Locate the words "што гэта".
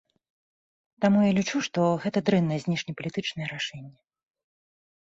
1.67-2.25